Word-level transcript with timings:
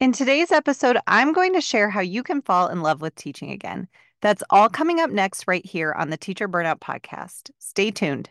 In 0.00 0.12
today's 0.12 0.50
episode, 0.50 0.96
I'm 1.06 1.34
going 1.34 1.52
to 1.52 1.60
share 1.60 1.90
how 1.90 2.00
you 2.00 2.22
can 2.22 2.40
fall 2.40 2.68
in 2.68 2.80
love 2.80 3.02
with 3.02 3.14
teaching 3.16 3.50
again. 3.50 3.86
That's 4.22 4.42
all 4.48 4.70
coming 4.70 4.98
up 4.98 5.10
next, 5.10 5.46
right 5.46 5.64
here 5.64 5.92
on 5.92 6.08
the 6.08 6.16
Teacher 6.16 6.48
Burnout 6.48 6.80
Podcast. 6.80 7.50
Stay 7.58 7.90
tuned. 7.90 8.30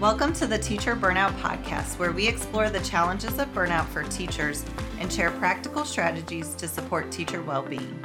Welcome 0.00 0.32
to 0.32 0.46
the 0.46 0.56
Teacher 0.56 0.96
Burnout 0.96 1.38
Podcast, 1.40 1.98
where 1.98 2.10
we 2.10 2.26
explore 2.26 2.70
the 2.70 2.80
challenges 2.80 3.38
of 3.38 3.52
burnout 3.52 3.84
for 3.88 4.02
teachers 4.04 4.64
and 4.98 5.12
share 5.12 5.32
practical 5.32 5.84
strategies 5.84 6.54
to 6.54 6.66
support 6.66 7.12
teacher 7.12 7.42
well 7.42 7.64
being. 7.64 8.02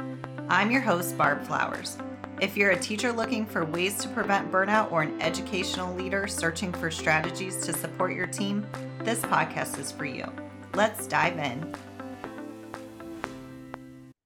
I'm 0.50 0.70
your 0.70 0.82
host, 0.82 1.16
Barb 1.16 1.42
Flowers. 1.42 1.96
If 2.42 2.54
you're 2.54 2.72
a 2.72 2.78
teacher 2.78 3.12
looking 3.12 3.46
for 3.46 3.64
ways 3.64 3.96
to 4.02 4.08
prevent 4.08 4.52
burnout 4.52 4.92
or 4.92 5.00
an 5.00 5.22
educational 5.22 5.94
leader 5.94 6.26
searching 6.26 6.70
for 6.70 6.90
strategies 6.90 7.64
to 7.64 7.72
support 7.72 8.12
your 8.12 8.26
team, 8.26 8.66
this 9.04 9.22
podcast 9.22 9.78
is 9.78 9.90
for 9.90 10.04
you. 10.04 10.30
Let's 10.74 11.08
dive 11.08 11.36
in. 11.38 11.74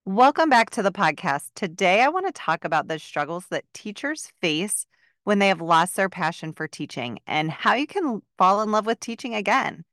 Welcome 0.04 0.50
back 0.50 0.68
to 0.70 0.82
the 0.82 0.92
podcast. 0.92 1.48
Today, 1.54 2.02
I 2.02 2.08
want 2.08 2.26
to 2.26 2.32
talk 2.32 2.66
about 2.66 2.86
the 2.86 2.98
struggles 2.98 3.46
that 3.50 3.64
teachers 3.72 4.30
face 4.42 4.86
when 5.24 5.38
they 5.38 5.48
have 5.48 5.62
lost 5.62 5.96
their 5.96 6.10
passion 6.10 6.52
for 6.52 6.68
teaching 6.68 7.18
and 7.26 7.50
how 7.50 7.72
you 7.72 7.86
can 7.86 8.20
fall 8.36 8.60
in 8.60 8.70
love 8.70 8.84
with 8.84 9.00
teaching 9.00 9.34
again. 9.34 9.84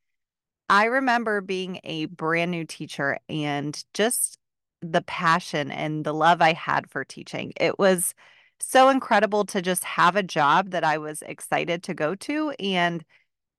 I 0.67 0.85
remember 0.85 1.39
being 1.39 1.79
a 1.85 2.05
brand 2.07 2.51
new 2.51 2.65
teacher 2.65 3.17
and 3.29 3.81
just 3.93 4.37
the 4.81 5.01
passion 5.01 5.71
and 5.71 6.03
the 6.03 6.13
love 6.13 6.41
I 6.41 6.51
had 6.51 6.89
for 6.89 7.05
teaching. 7.05 7.53
It 7.55 7.79
was 7.79 8.13
so 8.59 8.89
incredible 8.89 9.45
to 9.45 9.61
just 9.61 9.85
have 9.85 10.17
a 10.17 10.23
job 10.23 10.71
that 10.71 10.83
I 10.83 10.97
was 10.97 11.21
excited 11.21 11.83
to 11.83 11.93
go 11.93 12.15
to 12.15 12.51
and 12.59 13.03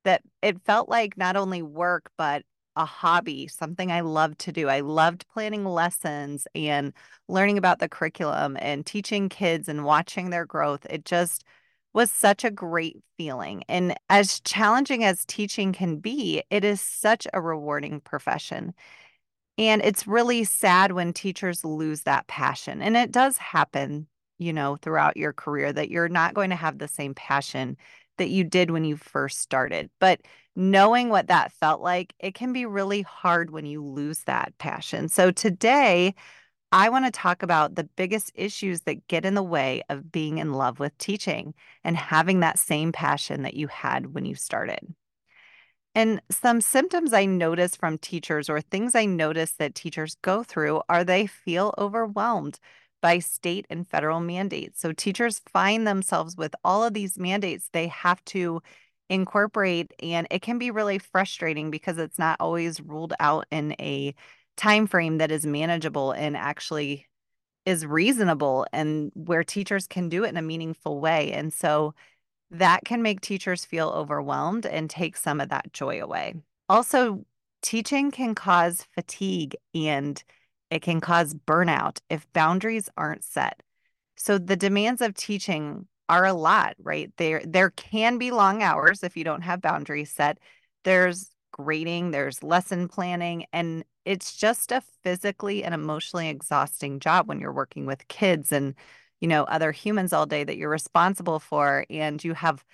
that 0.04 0.22
it 0.42 0.62
felt 0.64 0.88
like 0.90 1.16
not 1.16 1.36
only 1.36 1.62
work, 1.62 2.10
but 2.18 2.44
a 2.76 2.84
hobby, 2.84 3.48
something 3.48 3.92
I 3.92 4.00
loved 4.00 4.38
to 4.40 4.52
do. 4.52 4.68
I 4.68 4.80
loved 4.80 5.26
planning 5.32 5.64
lessons 5.64 6.46
and 6.54 6.92
learning 7.28 7.58
about 7.58 7.78
the 7.78 7.88
curriculum 7.88 8.56
and 8.60 8.86
teaching 8.86 9.28
kids 9.28 9.68
and 9.68 9.84
watching 9.84 10.30
their 10.30 10.46
growth. 10.46 10.86
It 10.88 11.04
just 11.04 11.44
was 11.92 12.10
such 12.10 12.44
a 12.44 12.50
great 12.50 13.02
feeling. 13.18 13.64
And 13.68 13.94
as 14.08 14.40
challenging 14.40 15.04
as 15.04 15.26
teaching 15.26 15.72
can 15.72 15.98
be, 15.98 16.42
it 16.50 16.64
is 16.64 16.80
such 16.80 17.26
a 17.32 17.40
rewarding 17.40 18.00
profession. 18.00 18.72
And 19.58 19.82
it's 19.82 20.06
really 20.06 20.44
sad 20.44 20.92
when 20.92 21.12
teachers 21.12 21.64
lose 21.64 22.02
that 22.02 22.26
passion. 22.26 22.80
And 22.80 22.96
it 22.96 23.12
does 23.12 23.36
happen, 23.36 24.06
you 24.38 24.52
know, 24.52 24.76
throughout 24.76 25.16
your 25.16 25.34
career 25.34 25.72
that 25.72 25.90
you're 25.90 26.08
not 26.08 26.34
going 26.34 26.50
to 26.50 26.56
have 26.56 26.78
the 26.78 26.88
same 26.88 27.14
passion 27.14 27.76
that 28.16 28.30
you 28.30 28.44
did 28.44 28.70
when 28.70 28.84
you 28.84 28.96
first 28.96 29.38
started. 29.38 29.90
But 29.98 30.22
knowing 30.54 31.08
what 31.08 31.28
that 31.28 31.52
felt 31.52 31.80
like, 31.80 32.14
it 32.18 32.34
can 32.34 32.52
be 32.52 32.66
really 32.66 33.02
hard 33.02 33.50
when 33.50 33.66
you 33.66 33.82
lose 33.84 34.24
that 34.24 34.56
passion. 34.58 35.08
So 35.08 35.30
today, 35.30 36.14
I 36.74 36.88
want 36.88 37.04
to 37.04 37.10
talk 37.10 37.42
about 37.42 37.74
the 37.74 37.84
biggest 37.84 38.32
issues 38.34 38.82
that 38.82 39.06
get 39.06 39.26
in 39.26 39.34
the 39.34 39.42
way 39.42 39.82
of 39.90 40.10
being 40.10 40.38
in 40.38 40.54
love 40.54 40.80
with 40.80 40.96
teaching 40.96 41.52
and 41.84 41.96
having 41.96 42.40
that 42.40 42.58
same 42.58 42.92
passion 42.92 43.42
that 43.42 43.54
you 43.54 43.68
had 43.68 44.14
when 44.14 44.24
you 44.24 44.34
started. 44.34 44.94
And 45.94 46.22
some 46.30 46.62
symptoms 46.62 47.12
I 47.12 47.26
notice 47.26 47.76
from 47.76 47.98
teachers 47.98 48.48
or 48.48 48.62
things 48.62 48.94
I 48.94 49.04
notice 49.04 49.52
that 49.52 49.74
teachers 49.74 50.16
go 50.22 50.42
through 50.42 50.80
are 50.88 51.04
they 51.04 51.26
feel 51.26 51.74
overwhelmed 51.76 52.58
by 53.02 53.18
state 53.18 53.66
and 53.68 53.86
federal 53.86 54.20
mandates. 54.20 54.80
So 54.80 54.92
teachers 54.92 55.42
find 55.52 55.86
themselves 55.86 56.36
with 56.36 56.54
all 56.64 56.84
of 56.84 56.94
these 56.94 57.18
mandates 57.18 57.68
they 57.72 57.88
have 57.88 58.24
to 58.26 58.62
incorporate 59.08 59.92
and 60.02 60.26
it 60.30 60.42
can 60.42 60.58
be 60.58 60.70
really 60.70 60.98
frustrating 60.98 61.70
because 61.70 61.98
it's 61.98 62.18
not 62.18 62.36
always 62.40 62.80
ruled 62.80 63.12
out 63.20 63.46
in 63.50 63.72
a 63.78 64.14
time 64.56 64.86
frame 64.86 65.18
that 65.18 65.30
is 65.30 65.46
manageable 65.46 66.12
and 66.12 66.36
actually 66.36 67.06
is 67.64 67.86
reasonable 67.86 68.66
and 68.72 69.12
where 69.14 69.44
teachers 69.44 69.86
can 69.86 70.08
do 70.08 70.24
it 70.24 70.28
in 70.28 70.36
a 70.36 70.42
meaningful 70.42 71.00
way. 71.00 71.32
And 71.32 71.52
so 71.52 71.94
that 72.50 72.84
can 72.84 73.02
make 73.02 73.20
teachers 73.20 73.64
feel 73.64 73.88
overwhelmed 73.90 74.66
and 74.66 74.90
take 74.90 75.16
some 75.16 75.40
of 75.40 75.48
that 75.50 75.72
joy 75.72 76.02
away. 76.02 76.34
Also, 76.68 77.24
teaching 77.62 78.10
can 78.10 78.34
cause 78.34 78.86
fatigue 78.94 79.56
and 79.74 80.22
it 80.70 80.82
can 80.82 81.00
cause 81.00 81.34
burnout 81.34 81.98
if 82.10 82.30
boundaries 82.32 82.88
aren't 82.96 83.24
set. 83.24 83.62
So 84.16 84.38
the 84.38 84.56
demands 84.56 85.00
of 85.00 85.14
teaching 85.14 85.86
are 86.12 86.26
a 86.26 86.34
lot, 86.34 86.74
right? 86.78 87.10
There 87.16 87.42
there 87.44 87.70
can 87.70 88.18
be 88.18 88.30
long 88.30 88.62
hours 88.62 89.02
if 89.02 89.16
you 89.16 89.24
don't 89.24 89.42
have 89.42 89.60
boundaries 89.62 90.10
set. 90.12 90.38
There's 90.84 91.30
grading, 91.52 92.10
there's 92.12 92.42
lesson 92.42 92.88
planning, 92.88 93.46
and 93.52 93.84
it's 94.04 94.36
just 94.36 94.72
a 94.72 94.82
physically 95.02 95.64
and 95.64 95.74
emotionally 95.74 96.28
exhausting 96.28 97.00
job 97.00 97.28
when 97.28 97.40
you're 97.40 97.52
working 97.52 97.86
with 97.86 98.08
kids 98.08 98.52
and 98.52 98.74
you 99.20 99.28
know, 99.28 99.44
other 99.44 99.70
humans 99.70 100.12
all 100.12 100.26
day 100.26 100.42
that 100.44 100.56
you're 100.56 100.68
responsible 100.68 101.38
for 101.38 101.86
and 101.88 102.22
you 102.24 102.34
have 102.34 102.64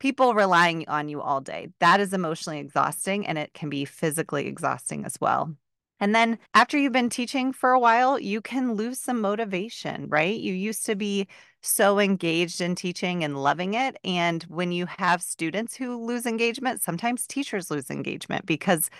people 0.00 0.34
relying 0.34 0.86
on 0.88 1.08
you 1.08 1.22
all 1.22 1.40
day. 1.40 1.68
That 1.80 1.98
is 2.00 2.12
emotionally 2.12 2.58
exhausting 2.60 3.26
and 3.26 3.38
it 3.38 3.54
can 3.54 3.70
be 3.70 3.86
physically 3.86 4.46
exhausting 4.46 5.06
as 5.06 5.16
well. 5.20 5.56
And 6.04 6.14
then 6.14 6.38
after 6.52 6.76
you've 6.76 6.92
been 6.92 7.08
teaching 7.08 7.50
for 7.50 7.70
a 7.70 7.78
while, 7.78 8.20
you 8.20 8.42
can 8.42 8.74
lose 8.74 9.00
some 9.00 9.22
motivation, 9.22 10.06
right? 10.10 10.38
You 10.38 10.52
used 10.52 10.84
to 10.84 10.94
be 10.94 11.26
so 11.62 11.98
engaged 11.98 12.60
in 12.60 12.74
teaching 12.74 13.24
and 13.24 13.42
loving 13.42 13.72
it. 13.72 13.96
And 14.04 14.42
when 14.42 14.70
you 14.70 14.84
have 14.84 15.22
students 15.22 15.74
who 15.74 15.96
lose 16.04 16.26
engagement, 16.26 16.82
sometimes 16.82 17.26
teachers 17.26 17.70
lose 17.70 17.88
engagement 17.88 18.44
because 18.44 18.90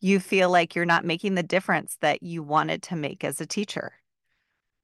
you 0.00 0.18
feel 0.18 0.48
like 0.48 0.74
you're 0.74 0.86
not 0.86 1.04
making 1.04 1.34
the 1.34 1.42
difference 1.42 1.98
that 2.00 2.22
you 2.22 2.42
wanted 2.42 2.82
to 2.84 2.96
make 2.96 3.24
as 3.24 3.42
a 3.42 3.46
teacher. 3.46 3.92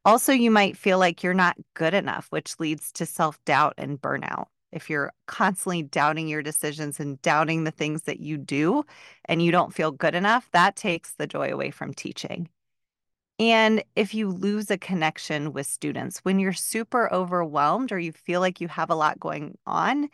Also, 0.05 0.33
you 0.35 0.51
might 0.51 0.77
feel 0.77 0.99
like 0.99 1.23
you're 1.23 1.33
not 1.33 1.57
good 1.73 1.95
enough, 1.95 2.27
which 2.29 2.61
leads 2.61 2.93
to 2.93 3.07
self 3.07 3.43
doubt 3.47 3.73
and 3.79 3.99
burnout. 3.99 4.49
If 4.73 4.89
you're 4.89 5.13
constantly 5.27 5.83
doubting 5.83 6.29
your 6.29 6.43
decisions 6.43 7.01
and 7.01 7.21
doubting 7.23 7.65
the 7.65 7.71
things 7.71 8.03
that 8.03 8.21
you 8.21 8.37
do 8.37 8.85
and 9.25 9.43
you 9.43 9.53
don't 9.53 9.75
feel 9.75 9.91
good 9.91 10.15
enough, 10.15 10.49
that 10.53 10.77
takes 10.77 11.13
the 11.15 11.27
joy 11.27 11.53
away 11.53 11.71
from 11.71 11.95
teaching. 11.95 12.49
And 13.39 13.83
if 13.97 14.15
you 14.15 14.29
lose 14.29 14.71
a 14.71 14.79
connection 14.79 15.53
with 15.53 15.67
students, 15.67 16.19
when 16.19 16.39
you're 16.39 16.53
super 16.53 17.13
overwhelmed 17.13 17.91
or 17.91 17.99
you 17.99 18.13
feel 18.13 18.41
like 18.41 18.61
you 18.61 18.69
have 18.69 18.91
a 18.91 18.95
lot 18.95 19.19
going 19.19 19.57
on, 19.67 20.09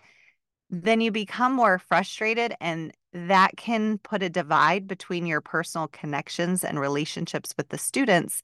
then 0.71 1.00
you 1.00 1.11
become 1.11 1.53
more 1.53 1.78
frustrated 1.78 2.55
and 2.61 2.93
that 3.12 3.56
can 3.56 3.99
put 3.99 4.22
a 4.22 4.28
divide 4.28 4.87
between 4.87 5.27
your 5.27 5.41
personal 5.41 5.89
connections 5.89 6.62
and 6.65 6.78
relationships 6.78 7.55
with 7.56 7.69
the 7.71 7.78
students 7.78 8.43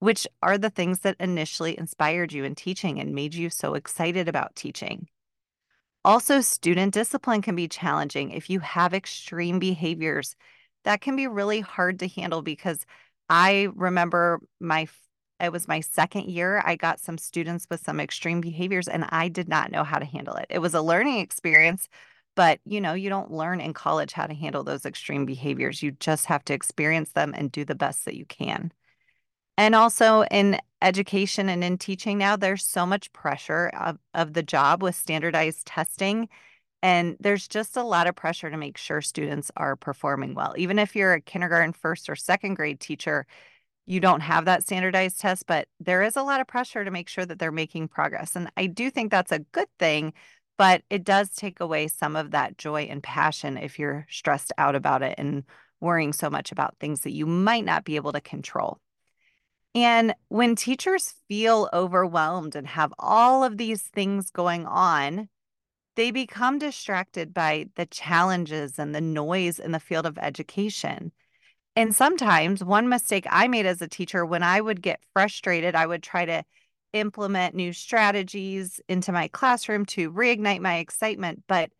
which 0.00 0.26
are 0.42 0.58
the 0.58 0.70
things 0.70 1.00
that 1.00 1.16
initially 1.18 1.78
inspired 1.78 2.32
you 2.32 2.44
in 2.44 2.54
teaching 2.54 3.00
and 3.00 3.14
made 3.14 3.34
you 3.34 3.50
so 3.50 3.74
excited 3.74 4.28
about 4.28 4.54
teaching. 4.54 5.08
Also, 6.08 6.40
student 6.40 6.94
discipline 6.94 7.42
can 7.42 7.54
be 7.54 7.68
challenging 7.68 8.30
if 8.30 8.48
you 8.48 8.60
have 8.60 8.94
extreme 8.94 9.58
behaviors. 9.58 10.36
That 10.84 11.02
can 11.02 11.16
be 11.16 11.26
really 11.26 11.60
hard 11.60 11.98
to 11.98 12.08
handle 12.08 12.40
because 12.40 12.86
I 13.28 13.68
remember 13.74 14.40
my 14.58 14.88
it 15.38 15.52
was 15.52 15.68
my 15.68 15.80
second 15.80 16.30
year. 16.30 16.62
I 16.64 16.76
got 16.76 16.98
some 16.98 17.18
students 17.18 17.66
with 17.68 17.82
some 17.84 18.00
extreme 18.00 18.40
behaviors 18.40 18.88
and 18.88 19.04
I 19.10 19.28
did 19.28 19.50
not 19.50 19.70
know 19.70 19.84
how 19.84 19.98
to 19.98 20.06
handle 20.06 20.36
it. 20.36 20.46
It 20.48 20.60
was 20.60 20.72
a 20.72 20.80
learning 20.80 21.18
experience, 21.18 21.90
but 22.34 22.58
you 22.64 22.80
know, 22.80 22.94
you 22.94 23.10
don't 23.10 23.30
learn 23.30 23.60
in 23.60 23.74
college 23.74 24.14
how 24.14 24.26
to 24.26 24.34
handle 24.34 24.64
those 24.64 24.86
extreme 24.86 25.26
behaviors. 25.26 25.82
You 25.82 25.90
just 25.90 26.24
have 26.24 26.42
to 26.46 26.54
experience 26.54 27.12
them 27.12 27.34
and 27.36 27.52
do 27.52 27.66
the 27.66 27.74
best 27.74 28.06
that 28.06 28.16
you 28.16 28.24
can. 28.24 28.72
And 29.58 29.74
also 29.74 30.22
in 30.30 30.58
education 30.82 31.48
and 31.48 31.64
in 31.64 31.78
teaching 31.78 32.18
now, 32.18 32.36
there's 32.36 32.64
so 32.64 32.86
much 32.86 33.12
pressure 33.12 33.68
of, 33.68 33.98
of 34.14 34.32
the 34.32 34.42
job 34.42 34.82
with 34.82 34.94
standardized 34.94 35.66
testing. 35.66 36.28
And 36.82 37.16
there's 37.18 37.48
just 37.48 37.76
a 37.76 37.82
lot 37.82 38.06
of 38.06 38.14
pressure 38.14 38.50
to 38.50 38.56
make 38.56 38.78
sure 38.78 39.00
students 39.00 39.50
are 39.56 39.74
performing 39.74 40.34
well. 40.34 40.54
Even 40.56 40.78
if 40.78 40.94
you're 40.94 41.14
a 41.14 41.20
kindergarten 41.20 41.72
first 41.72 42.08
or 42.08 42.14
second 42.14 42.54
grade 42.54 42.78
teacher, 42.78 43.26
you 43.86 44.00
don't 44.00 44.20
have 44.20 44.44
that 44.44 44.62
standardized 44.62 45.18
test, 45.18 45.46
but 45.46 45.66
there 45.80 46.02
is 46.02 46.14
a 46.14 46.22
lot 46.22 46.40
of 46.40 46.46
pressure 46.46 46.84
to 46.84 46.90
make 46.90 47.08
sure 47.08 47.24
that 47.26 47.38
they're 47.38 47.50
making 47.50 47.88
progress. 47.88 48.36
And 48.36 48.50
I 48.56 48.66
do 48.66 48.90
think 48.90 49.10
that's 49.10 49.32
a 49.32 49.38
good 49.38 49.68
thing, 49.78 50.12
but 50.58 50.82
it 50.90 51.04
does 51.04 51.30
take 51.30 51.58
away 51.60 51.88
some 51.88 52.14
of 52.14 52.32
that 52.32 52.58
joy 52.58 52.82
and 52.82 53.02
passion 53.02 53.56
if 53.56 53.78
you're 53.78 54.06
stressed 54.10 54.52
out 54.58 54.76
about 54.76 55.02
it 55.02 55.14
and 55.18 55.44
worrying 55.80 56.12
so 56.12 56.28
much 56.28 56.52
about 56.52 56.76
things 56.78 57.00
that 57.00 57.12
you 57.12 57.26
might 57.26 57.64
not 57.64 57.84
be 57.84 57.96
able 57.96 58.12
to 58.12 58.20
control. 58.20 58.78
And 59.84 60.12
when 60.26 60.56
teachers 60.56 61.14
feel 61.28 61.70
overwhelmed 61.72 62.56
and 62.56 62.66
have 62.66 62.92
all 62.98 63.44
of 63.44 63.58
these 63.58 63.82
things 63.82 64.28
going 64.28 64.66
on, 64.66 65.28
they 65.94 66.10
become 66.10 66.58
distracted 66.58 67.32
by 67.32 67.66
the 67.76 67.86
challenges 67.86 68.76
and 68.76 68.92
the 68.92 69.00
noise 69.00 69.60
in 69.60 69.70
the 69.70 69.78
field 69.78 70.04
of 70.04 70.18
education. 70.18 71.12
And 71.76 71.94
sometimes, 71.94 72.64
one 72.64 72.88
mistake 72.88 73.24
I 73.30 73.46
made 73.46 73.66
as 73.66 73.80
a 73.80 73.86
teacher 73.86 74.26
when 74.26 74.42
I 74.42 74.60
would 74.60 74.82
get 74.82 74.98
frustrated, 75.12 75.76
I 75.76 75.86
would 75.86 76.02
try 76.02 76.24
to 76.24 76.42
implement 76.92 77.54
new 77.54 77.72
strategies 77.72 78.80
into 78.88 79.12
my 79.12 79.28
classroom 79.28 79.86
to 79.86 80.10
reignite 80.10 80.60
my 80.60 80.78
excitement. 80.78 81.44
But 81.46 81.70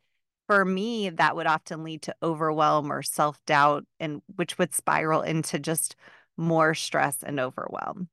for 0.46 0.64
me, 0.64 1.10
that 1.10 1.34
would 1.34 1.48
often 1.48 1.82
lead 1.82 2.02
to 2.02 2.14
overwhelm 2.22 2.92
or 2.92 3.02
self 3.02 3.44
doubt, 3.44 3.86
and 3.98 4.22
which 4.36 4.56
would 4.56 4.72
spiral 4.72 5.22
into 5.22 5.58
just 5.58 5.96
more 6.38 6.74
stress 6.74 7.22
and 7.22 7.38
overwhelm. 7.38 8.08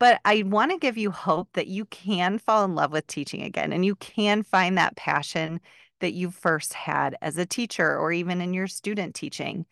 But 0.00 0.20
I 0.24 0.42
want 0.42 0.70
to 0.72 0.78
give 0.78 0.96
you 0.96 1.10
hope 1.10 1.50
that 1.54 1.66
you 1.66 1.84
can 1.84 2.38
fall 2.38 2.64
in 2.64 2.74
love 2.74 2.92
with 2.92 3.06
teaching 3.06 3.42
again 3.42 3.72
and 3.72 3.84
you 3.84 3.96
can 3.96 4.42
find 4.42 4.76
that 4.76 4.96
passion 4.96 5.60
that 6.00 6.12
you 6.12 6.30
first 6.30 6.74
had 6.74 7.16
as 7.22 7.38
a 7.38 7.46
teacher 7.46 7.96
or 7.96 8.12
even 8.12 8.40
in 8.40 8.52
your 8.52 8.66
student 8.66 9.14
teaching. 9.14 9.66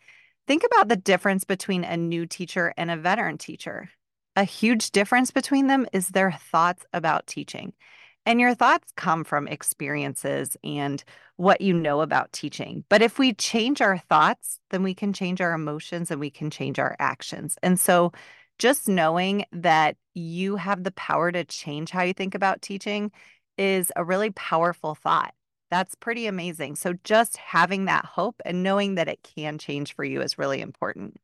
Think 0.47 0.65
about 0.65 0.89
the 0.89 0.97
difference 0.97 1.45
between 1.45 1.85
a 1.85 1.97
new 1.97 2.27
teacher 2.27 2.73
and 2.77 2.91
a 2.91 2.97
veteran 2.97 3.39
teacher. 3.39 3.91
A 4.35 4.45
huge 4.45 4.91
difference 4.93 5.31
between 5.31 5.67
them 5.67 5.87
is 5.93 6.09
their 6.09 6.33
thoughts 6.33 6.85
about 6.93 7.27
teaching. 7.27 7.75
And 8.25 8.41
your 8.41 8.55
thoughts 8.55 8.93
come 8.97 9.25
from 9.25 9.49
experiences 9.49 10.57
and 10.63 11.03
what 11.37 11.61
you 11.61 11.75
know 11.75 12.03
about 12.03 12.33
teaching. 12.33 12.85
But 12.89 13.03
if 13.03 13.19
we 13.19 13.35
change 13.35 13.81
our 13.81 13.99
thoughts, 13.99 14.61
then 14.71 14.85
we 14.85 14.95
can 14.95 15.13
change 15.13 15.41
our 15.41 15.53
emotions 15.53 16.11
and 16.11 16.21
we 16.21 16.31
can 16.31 16.49
change 16.51 16.79
our 16.79 16.95
actions. 17.01 17.59
And 17.63 17.81
so 17.81 18.13
just 18.59 18.89
knowing 18.89 19.45
that 19.51 19.97
you 20.15 20.55
have 20.57 20.85
the 20.85 20.93
power 20.93 21.33
to 21.33 21.45
change 21.45 21.91
how 21.91 22.03
you 22.03 22.13
think 22.13 22.37
about 22.37 22.63
teaching 22.63 23.11
is 23.59 23.91
a 23.97 24.05
really 24.05 24.31
powerful 24.31 24.95
thought. 24.95 25.35
That's 25.71 25.95
pretty 25.97 26.27
amazing. 26.27 26.77
So 26.77 26.95
just 27.03 27.39
having 27.39 27.87
that 27.87 28.05
hope 28.05 28.41
and 28.45 28.63
knowing 28.63 28.95
that 28.97 29.09
it 29.09 29.27
can 29.35 29.59
change 29.59 29.95
for 29.95 30.05
you 30.05 30.21
is 30.21 30.39
really 30.39 30.61
important. 30.61 31.17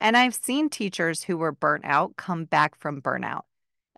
And 0.00 0.16
I've 0.16 0.34
seen 0.34 0.68
teachers 0.68 1.24
who 1.24 1.36
were 1.36 1.52
burnt 1.52 1.84
out 1.84 2.16
come 2.16 2.44
back 2.44 2.76
from 2.76 3.02
burnout 3.02 3.42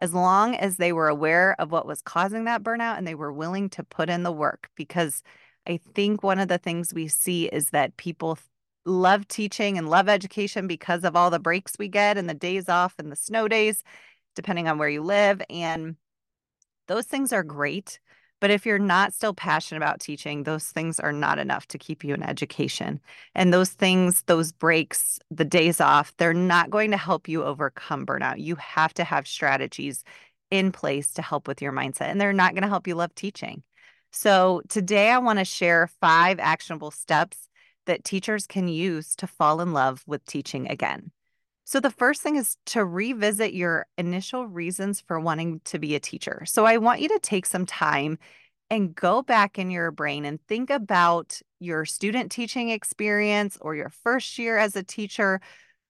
as 0.02 0.12
long 0.12 0.56
as 0.56 0.78
they 0.78 0.92
were 0.92 1.06
aware 1.06 1.54
of 1.60 1.70
what 1.70 1.86
was 1.86 2.02
causing 2.02 2.44
that 2.44 2.64
burnout 2.64 2.98
and 2.98 3.06
they 3.06 3.14
were 3.14 3.32
willing 3.32 3.70
to 3.70 3.84
put 3.84 4.10
in 4.10 4.24
the 4.24 4.32
work. 4.32 4.68
Because 4.74 5.22
I 5.64 5.78
think 5.94 6.24
one 6.24 6.40
of 6.40 6.48
the 6.48 6.58
things 6.58 6.92
we 6.92 7.06
see 7.06 7.46
is 7.46 7.70
that 7.70 7.96
people 7.96 8.36
love 8.84 9.28
teaching 9.28 9.78
and 9.78 9.88
love 9.88 10.08
education 10.08 10.66
because 10.66 11.04
of 11.04 11.14
all 11.14 11.30
the 11.30 11.38
breaks 11.38 11.74
we 11.78 11.86
get 11.86 12.18
and 12.18 12.28
the 12.28 12.34
days 12.34 12.68
off 12.68 12.94
and 12.98 13.12
the 13.12 13.16
snow 13.16 13.46
days, 13.46 13.84
depending 14.34 14.66
on 14.66 14.76
where 14.76 14.88
you 14.88 15.02
live. 15.02 15.40
And 15.48 15.94
those 16.88 17.06
things 17.06 17.32
are 17.32 17.44
great. 17.44 18.00
But 18.42 18.50
if 18.50 18.66
you're 18.66 18.80
not 18.80 19.14
still 19.14 19.34
passionate 19.34 19.78
about 19.78 20.00
teaching, 20.00 20.42
those 20.42 20.66
things 20.66 20.98
are 20.98 21.12
not 21.12 21.38
enough 21.38 21.68
to 21.68 21.78
keep 21.78 22.02
you 22.02 22.12
in 22.12 22.24
education. 22.24 23.00
And 23.36 23.54
those 23.54 23.70
things, 23.70 24.24
those 24.26 24.50
breaks, 24.50 25.20
the 25.30 25.44
days 25.44 25.80
off, 25.80 26.12
they're 26.18 26.34
not 26.34 26.68
going 26.68 26.90
to 26.90 26.96
help 26.96 27.28
you 27.28 27.44
overcome 27.44 28.04
burnout. 28.04 28.40
You 28.40 28.56
have 28.56 28.94
to 28.94 29.04
have 29.04 29.28
strategies 29.28 30.02
in 30.50 30.72
place 30.72 31.12
to 31.14 31.22
help 31.22 31.46
with 31.46 31.62
your 31.62 31.72
mindset, 31.72 32.10
and 32.10 32.20
they're 32.20 32.32
not 32.32 32.54
going 32.54 32.64
to 32.64 32.68
help 32.68 32.88
you 32.88 32.96
love 32.96 33.14
teaching. 33.14 33.62
So, 34.10 34.62
today 34.68 35.10
I 35.10 35.18
want 35.18 35.38
to 35.38 35.44
share 35.44 35.86
five 36.00 36.40
actionable 36.40 36.90
steps 36.90 37.48
that 37.86 38.04
teachers 38.04 38.48
can 38.48 38.68
use 38.68 39.14
to 39.16 39.28
fall 39.28 39.60
in 39.60 39.72
love 39.72 40.02
with 40.06 40.26
teaching 40.26 40.68
again. 40.68 41.12
So, 41.64 41.80
the 41.80 41.90
first 41.90 42.22
thing 42.22 42.36
is 42.36 42.56
to 42.66 42.84
revisit 42.84 43.54
your 43.54 43.86
initial 43.96 44.46
reasons 44.46 45.00
for 45.00 45.20
wanting 45.20 45.60
to 45.66 45.78
be 45.78 45.94
a 45.94 46.00
teacher. 46.00 46.42
So, 46.44 46.64
I 46.66 46.78
want 46.78 47.00
you 47.00 47.08
to 47.08 47.18
take 47.22 47.46
some 47.46 47.66
time 47.66 48.18
and 48.70 48.94
go 48.94 49.22
back 49.22 49.58
in 49.58 49.70
your 49.70 49.90
brain 49.90 50.24
and 50.24 50.40
think 50.48 50.70
about 50.70 51.40
your 51.60 51.84
student 51.84 52.32
teaching 52.32 52.70
experience 52.70 53.58
or 53.60 53.74
your 53.74 53.90
first 53.90 54.38
year 54.38 54.58
as 54.58 54.74
a 54.74 54.82
teacher 54.82 55.40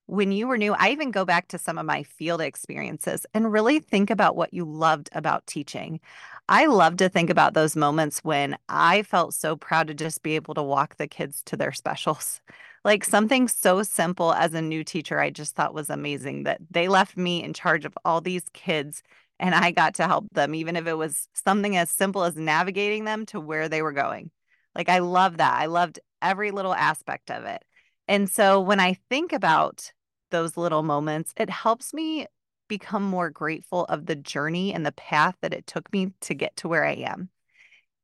when 0.06 0.32
you 0.32 0.48
were 0.48 0.58
new. 0.58 0.74
I 0.74 0.90
even 0.90 1.10
go 1.10 1.24
back 1.24 1.48
to 1.48 1.58
some 1.58 1.78
of 1.78 1.86
my 1.86 2.02
field 2.02 2.40
experiences 2.40 3.24
and 3.34 3.52
really 3.52 3.78
think 3.78 4.10
about 4.10 4.36
what 4.36 4.52
you 4.52 4.64
loved 4.64 5.08
about 5.12 5.46
teaching. 5.46 6.00
I 6.48 6.66
love 6.66 6.96
to 6.96 7.08
think 7.08 7.30
about 7.30 7.54
those 7.54 7.76
moments 7.76 8.18
when 8.24 8.58
I 8.68 9.04
felt 9.04 9.32
so 9.32 9.56
proud 9.56 9.86
to 9.86 9.94
just 9.94 10.22
be 10.22 10.34
able 10.34 10.54
to 10.54 10.62
walk 10.62 10.96
the 10.96 11.06
kids 11.06 11.42
to 11.46 11.56
their 11.56 11.72
specials. 11.72 12.40
Like 12.84 13.04
something 13.04 13.46
so 13.46 13.82
simple 13.82 14.32
as 14.32 14.54
a 14.54 14.62
new 14.62 14.82
teacher, 14.82 15.20
I 15.20 15.30
just 15.30 15.54
thought 15.54 15.74
was 15.74 15.88
amazing 15.88 16.44
that 16.44 16.60
they 16.70 16.88
left 16.88 17.16
me 17.16 17.42
in 17.42 17.52
charge 17.52 17.84
of 17.84 17.96
all 18.04 18.20
these 18.20 18.44
kids 18.52 19.02
and 19.38 19.54
I 19.54 19.70
got 19.70 19.94
to 19.94 20.06
help 20.06 20.26
them, 20.32 20.54
even 20.54 20.76
if 20.76 20.86
it 20.86 20.94
was 20.94 21.28
something 21.32 21.76
as 21.76 21.90
simple 21.90 22.24
as 22.24 22.36
navigating 22.36 23.04
them 23.04 23.26
to 23.26 23.40
where 23.40 23.68
they 23.68 23.82
were 23.82 23.92
going. 23.92 24.30
Like 24.74 24.88
I 24.88 24.98
love 24.98 25.38
that. 25.38 25.54
I 25.54 25.66
loved 25.66 26.00
every 26.20 26.50
little 26.50 26.74
aspect 26.74 27.30
of 27.30 27.44
it. 27.44 27.64
And 28.08 28.28
so 28.28 28.60
when 28.60 28.80
I 28.80 28.94
think 29.10 29.32
about 29.32 29.92
those 30.30 30.56
little 30.56 30.82
moments, 30.82 31.32
it 31.36 31.50
helps 31.50 31.92
me 31.92 32.26
become 32.68 33.02
more 33.02 33.30
grateful 33.30 33.84
of 33.84 34.06
the 34.06 34.16
journey 34.16 34.72
and 34.72 34.86
the 34.86 34.92
path 34.92 35.36
that 35.42 35.52
it 35.52 35.66
took 35.66 35.92
me 35.92 36.12
to 36.22 36.34
get 36.34 36.56
to 36.56 36.68
where 36.68 36.84
I 36.84 36.92
am. 36.94 37.28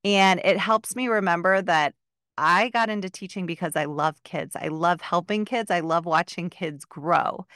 And 0.04 0.40
it 0.44 0.58
helps 0.58 0.94
me 0.94 1.08
remember 1.08 1.62
that 1.62 1.94
I 2.38 2.70
got 2.70 2.88
into 2.88 3.10
teaching 3.10 3.44
because 3.46 3.74
I 3.74 3.86
love 3.86 4.22
kids. 4.22 4.54
I 4.54 4.68
love 4.68 5.00
helping 5.00 5.44
kids. 5.44 5.70
I 5.70 5.80
love 5.80 6.06
watching 6.06 6.48
kids 6.48 6.84
grow. 6.84 7.46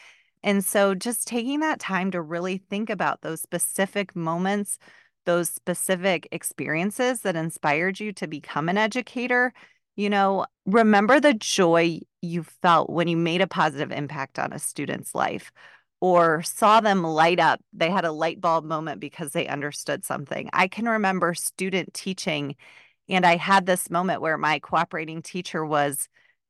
And 0.42 0.64
so 0.64 0.94
just 0.94 1.28
taking 1.28 1.60
that 1.60 1.78
time 1.78 2.10
to 2.10 2.20
really 2.20 2.58
think 2.58 2.90
about 2.90 3.22
those 3.22 3.40
specific 3.40 4.16
moments, 4.16 4.78
those 5.24 5.48
specific 5.48 6.28
experiences 6.32 7.20
that 7.20 7.36
inspired 7.36 8.00
you 8.00 8.12
to 8.14 8.26
become 8.26 8.68
an 8.68 8.76
educator, 8.76 9.52
you 9.94 10.10
know, 10.10 10.46
remember 10.66 11.20
the 11.20 11.34
joy 11.34 12.00
you 12.20 12.42
felt 12.42 12.90
when 12.90 13.06
you 13.06 13.16
made 13.16 13.40
a 13.40 13.46
positive 13.46 13.92
impact 13.92 14.38
on 14.38 14.52
a 14.52 14.58
student's 14.58 15.14
life 15.14 15.52
or 16.00 16.42
saw 16.42 16.80
them 16.80 17.04
light 17.04 17.38
up. 17.38 17.60
They 17.72 17.88
had 17.88 18.04
a 18.04 18.10
light 18.10 18.40
bulb 18.40 18.64
moment 18.64 19.00
because 19.00 19.30
they 19.32 19.46
understood 19.46 20.04
something. 20.04 20.50
I 20.52 20.66
can 20.66 20.88
remember 20.88 21.34
student 21.34 21.94
teaching 21.94 22.56
and 23.12 23.26
I 23.26 23.36
had 23.36 23.66
this 23.66 23.90
moment 23.90 24.22
where 24.22 24.38
my 24.38 24.58
cooperating 24.58 25.20
teacher 25.20 25.64
was 25.66 26.08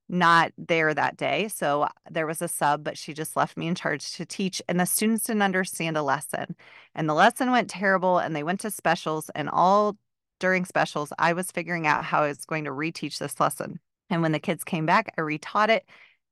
not 0.09 0.53
there 0.57 0.95
that 0.95 1.17
day. 1.17 1.49
So 1.49 1.89
there 2.09 2.27
was 2.27 2.41
a 2.41 2.47
sub, 2.47 2.85
but 2.85 2.97
she 2.97 3.13
just 3.13 3.37
left 3.37 3.57
me 3.57 3.67
in 3.67 3.75
charge 3.75 4.13
to 4.13 4.25
teach. 4.25 4.63
And 4.69 4.79
the 4.79 4.87
students 4.87 5.25
didn't 5.25 5.43
understand 5.43 5.97
a 5.97 6.03
lesson. 6.03 6.55
And 6.95 7.09
the 7.09 7.15
lesson 7.15 7.51
went 7.51 7.69
terrible. 7.69 8.19
And 8.19 8.37
they 8.37 8.45
went 8.45 8.61
to 8.61 8.71
specials. 8.71 9.29
And 9.35 9.51
all 9.51 9.97
during 10.39 10.65
specials, 10.65 11.13
I 11.19 11.33
was 11.33 11.51
figuring 11.51 11.87
out 11.87 12.05
how 12.05 12.23
I 12.23 12.29
was 12.29 12.45
going 12.45 12.65
to 12.65 12.71
reteach 12.71 13.19
this 13.19 13.41
lesson. 13.41 13.81
And 14.09 14.23
when 14.23 14.33
the 14.33 14.39
kids 14.39 14.63
came 14.63 14.87
back, 14.87 15.13
I 15.19 15.23
retaught 15.23 15.69
it 15.69 15.85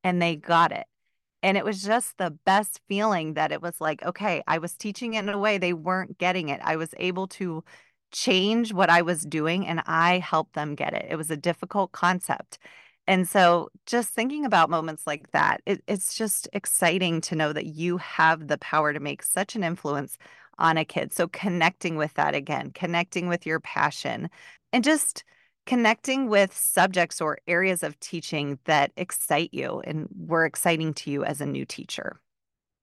and 0.05 0.23
they 0.23 0.37
got 0.37 0.71
it. 0.71 0.87
And 1.43 1.57
it 1.57 1.65
was 1.65 1.83
just 1.83 2.19
the 2.19 2.31
best 2.45 2.81
feeling 2.87 3.35
that 3.35 3.51
it 3.51 3.63
was 3.63 3.81
like, 3.81 4.05
okay, 4.05 4.43
I 4.47 4.59
was 4.59 4.75
teaching 4.75 5.15
it 5.15 5.21
in 5.21 5.29
a 5.29 5.39
way 5.39 5.59
they 5.59 5.73
weren't 5.73 6.19
getting 6.19 6.51
it. 6.51 6.61
I 6.63 6.77
was 6.77 6.95
able 6.99 7.27
to 7.29 7.65
change 8.13 8.73
what 8.73 8.91
I 8.91 9.03
was 9.03 9.23
doing 9.23 9.67
and 9.67 9.83
I 9.87 10.19
helped 10.19 10.55
them 10.55 10.75
get 10.75 10.95
it. 10.95 11.07
It 11.11 11.17
was 11.17 11.31
a 11.31 11.37
difficult 11.37 11.93
concept. 11.93 12.59
And 13.07 13.29
so 13.29 13.71
just 13.87 14.11
thinking 14.11 14.45
about 14.45 14.71
moments 14.71 15.07
like 15.07 15.33
that, 15.33 15.63
it, 15.67 15.83
it's 15.89 16.15
just 16.15 16.49
exciting 16.53 17.21
to 17.23 17.35
know 17.35 17.53
that 17.53 17.67
you 17.67 17.97
have 17.97 18.47
the 18.47 18.59
power 18.59 18.93
to 18.93 19.01
make 19.01 19.23
such 19.23 19.57
an 19.57 19.65
influence 19.65 20.17
on 20.59 20.77
a 20.77 20.85
kid. 20.85 21.13
So 21.13 21.27
connecting 21.27 21.97
with 21.97 22.15
that 22.15 22.35
again, 22.35 22.71
connecting 22.73 23.29
with 23.29 23.47
your 23.47 23.59
passion, 23.61 24.29
and 24.73 24.85
just 24.85 25.25
connecting 25.67 26.29
with 26.29 26.57
subjects 26.57 27.21
or 27.21 27.39
areas 27.47 27.83
of 27.83 27.99
teaching 28.01 28.59
that 28.65 28.93
excite 28.97 29.53
you 29.53 29.81
and 29.85 30.09
were 30.17 30.45
exciting 30.45 30.95
to 30.95 31.11
you 31.11 31.25
as 31.25 31.41
a 31.41 31.47
new 31.47 31.65
teacher. 31.65 32.21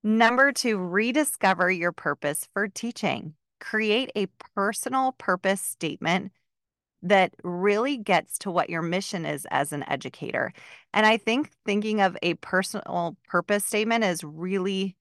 Number 0.03 0.51
two, 0.51 0.77
rediscover 0.77 1.72
your 1.72 1.91
purpose 1.91 2.48
for 2.53 2.67
teaching 2.67 3.34
create 3.59 4.11
a 4.15 4.27
personal 4.55 5.13
purpose 5.13 5.61
statement 5.61 6.31
that 7.03 7.33
really 7.43 7.97
gets 7.97 8.37
to 8.39 8.51
what 8.51 8.69
your 8.69 8.81
mission 8.81 9.25
is 9.25 9.45
as 9.51 9.71
an 9.71 9.83
educator. 9.87 10.51
And 10.93 11.05
I 11.05 11.17
think 11.17 11.51
thinking 11.65 12.01
of 12.01 12.17
a 12.21 12.33
personal 12.35 13.15
purpose 13.27 13.63
statement 13.65 14.03
is 14.03 14.23
really 14.23 14.95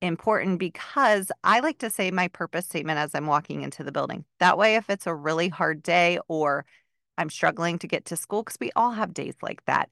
important 0.00 0.58
because 0.58 1.30
I 1.44 1.60
like 1.60 1.78
to 1.78 1.90
say 1.90 2.10
my 2.10 2.28
purpose 2.28 2.64
statement 2.64 2.98
as 2.98 3.14
I'm 3.14 3.26
walking 3.26 3.62
into 3.62 3.84
the 3.84 3.92
building. 3.92 4.24
That 4.40 4.58
way, 4.58 4.76
if 4.76 4.90
it's 4.90 5.06
a 5.06 5.14
really 5.14 5.48
hard 5.48 5.82
day 5.82 6.18
or 6.26 6.64
I'm 7.18 7.30
struggling 7.30 7.78
to 7.80 7.86
get 7.86 8.06
to 8.06 8.16
school, 8.16 8.42
because 8.42 8.58
we 8.60 8.72
all 8.74 8.92
have 8.92 9.14
days 9.14 9.34
like 9.42 9.64
that, 9.66 9.90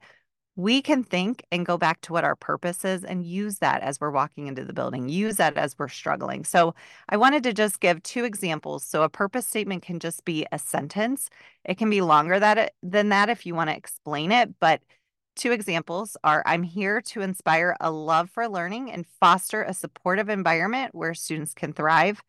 we 0.57 0.83
can 0.83 1.03
think 1.03 1.45
and 1.51 1.65
go 1.65 1.79
back 1.79 2.01
to 2.03 2.13
what 2.13 2.25
our 2.25 2.37
purpose 2.37 2.85
is 2.85 3.05
and 3.05 3.25
use 3.25 3.59
that 3.59 3.83
as 3.83 4.01
we're 4.01 4.11
walking 4.11 4.47
into 4.47 4.65
the 4.65 4.73
building, 4.73 5.09
use 5.09 5.37
that 5.37 5.57
as 5.57 5.79
we're 5.79 5.89
struggling. 5.89 6.45
So, 6.45 6.75
I 7.09 7.17
wanted 7.17 7.43
to 7.45 7.53
just 7.53 7.81
give 7.81 8.03
two 8.03 8.25
examples. 8.25 8.85
So, 8.85 9.03
a 9.03 9.09
purpose 9.09 9.47
statement 9.47 9.83
can 9.83 10.01
just 10.01 10.25
be 10.25 10.47
a 10.53 10.59
sentence, 10.59 11.31
it 11.65 11.79
can 11.79 11.91
be 11.91 12.01
longer 12.03 12.39
that 12.41 12.75
than 12.83 13.11
that 13.11 13.31
if 13.31 13.47
you 13.47 13.55
want 13.55 13.71
to 13.71 13.77
explain 13.77 14.33
it. 14.33 14.59
But 14.61 14.83
two 15.37 15.53
examples 15.53 16.17
are 16.25 16.43
I'm 16.47 16.63
here 16.63 17.01
to 17.01 17.23
inspire 17.23 17.77
a 17.81 17.91
love 17.91 18.31
for 18.31 18.49
learning 18.49 18.91
and 18.93 19.07
foster 19.21 19.63
a 19.63 19.75
supportive 19.75 20.29
environment 20.29 20.95
where 20.95 21.15
students 21.15 21.55
can 21.55 21.73
thrive. 21.73 22.23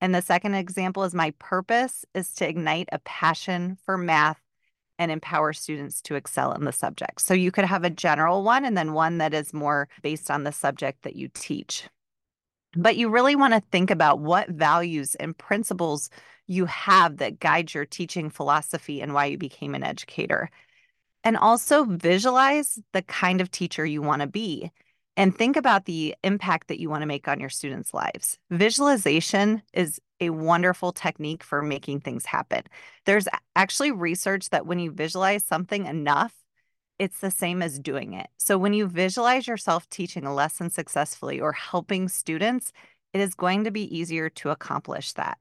And 0.00 0.14
the 0.14 0.22
second 0.22 0.54
example 0.54 1.04
is 1.04 1.14
my 1.14 1.32
purpose 1.38 2.04
is 2.14 2.32
to 2.34 2.48
ignite 2.48 2.88
a 2.92 2.98
passion 3.00 3.78
for 3.84 3.96
math 3.98 4.40
and 4.98 5.10
empower 5.10 5.52
students 5.52 6.00
to 6.02 6.14
excel 6.14 6.52
in 6.52 6.64
the 6.64 6.72
subject. 6.72 7.20
So 7.20 7.34
you 7.34 7.50
could 7.50 7.64
have 7.64 7.84
a 7.84 7.90
general 7.90 8.42
one 8.42 8.64
and 8.64 8.76
then 8.76 8.92
one 8.92 9.18
that 9.18 9.34
is 9.34 9.52
more 9.52 9.88
based 10.02 10.30
on 10.30 10.44
the 10.44 10.52
subject 10.52 11.02
that 11.02 11.16
you 11.16 11.28
teach. 11.34 11.88
But 12.74 12.96
you 12.96 13.08
really 13.08 13.36
want 13.36 13.54
to 13.54 13.62
think 13.72 13.90
about 13.90 14.20
what 14.20 14.48
values 14.48 15.14
and 15.14 15.36
principles 15.36 16.10
you 16.46 16.66
have 16.66 17.18
that 17.18 17.40
guide 17.40 17.72
your 17.74 17.84
teaching 17.84 18.30
philosophy 18.30 19.00
and 19.00 19.14
why 19.14 19.26
you 19.26 19.38
became 19.38 19.74
an 19.74 19.82
educator. 19.82 20.50
And 21.24 21.36
also 21.36 21.84
visualize 21.84 22.78
the 22.92 23.02
kind 23.02 23.40
of 23.40 23.50
teacher 23.50 23.84
you 23.84 24.00
want 24.02 24.22
to 24.22 24.28
be 24.28 24.70
and 25.16 25.36
think 25.36 25.56
about 25.56 25.86
the 25.86 26.14
impact 26.22 26.68
that 26.68 26.78
you 26.78 26.90
want 26.90 27.02
to 27.02 27.06
make 27.06 27.26
on 27.26 27.40
your 27.40 27.48
students' 27.48 27.94
lives. 27.94 28.38
Visualization 28.50 29.62
is 29.72 29.98
a 30.20 30.30
wonderful 30.30 30.92
technique 30.92 31.42
for 31.42 31.62
making 31.62 32.00
things 32.00 32.24
happen. 32.24 32.62
There's 33.04 33.28
actually 33.54 33.92
research 33.92 34.50
that 34.50 34.66
when 34.66 34.78
you 34.78 34.90
visualize 34.90 35.44
something 35.44 35.86
enough, 35.86 36.32
it's 36.98 37.20
the 37.20 37.30
same 37.30 37.62
as 37.62 37.78
doing 37.78 38.14
it. 38.14 38.28
So 38.38 38.56
when 38.56 38.72
you 38.72 38.86
visualize 38.86 39.46
yourself 39.46 39.88
teaching 39.90 40.24
a 40.24 40.34
lesson 40.34 40.70
successfully 40.70 41.40
or 41.40 41.52
helping 41.52 42.08
students, 42.08 42.72
it 43.12 43.20
is 43.20 43.34
going 43.34 43.64
to 43.64 43.70
be 43.70 43.94
easier 43.96 44.30
to 44.30 44.50
accomplish 44.50 45.12
that. 45.12 45.38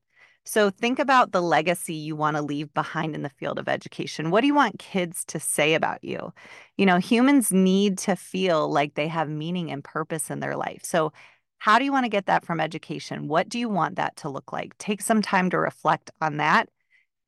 So 0.47 0.69
think 0.69 0.99
about 0.99 1.31
the 1.31 1.41
legacy 1.41 1.95
you 1.95 2.15
want 2.15 2.35
to 2.37 2.43
leave 2.43 2.71
behind 2.75 3.15
in 3.15 3.23
the 3.23 3.29
field 3.29 3.57
of 3.57 3.67
education. 3.67 4.29
What 4.29 4.41
do 4.41 4.47
you 4.47 4.53
want 4.53 4.77
kids 4.77 5.25
to 5.25 5.39
say 5.39 5.73
about 5.73 6.03
you? 6.03 6.33
You 6.77 6.85
know, 6.85 6.97
humans 6.97 7.51
need 7.51 7.97
to 7.99 8.15
feel 8.15 8.69
like 8.69 8.93
they 8.93 9.07
have 9.07 9.27
meaning 9.27 9.71
and 9.71 9.83
purpose 9.83 10.29
in 10.29 10.41
their 10.41 10.55
life. 10.55 10.81
So 10.83 11.13
how 11.59 11.79
do 11.79 11.85
you 11.85 11.91
want 11.91 12.05
to 12.05 12.09
get 12.09 12.27
that 12.27 12.45
from 12.45 12.59
education? 12.59 13.27
What 13.27 13.49
do 13.49 13.57
you 13.59 13.69
want 13.69 13.95
that 13.95 14.15
to 14.17 14.29
look 14.29 14.53
like? 14.53 14.77
Take 14.77 15.01
some 15.01 15.21
time 15.21 15.49
to 15.49 15.57
reflect 15.57 16.11
on 16.21 16.37
that. 16.37 16.69